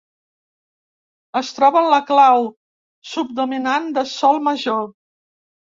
Es 1.41 1.51
troba 1.59 1.79
en 1.83 1.91
la 1.95 2.01
clau 2.09 2.49
subdominant 3.13 3.91
de 4.01 4.09
sol 4.17 4.45
major. 4.51 4.87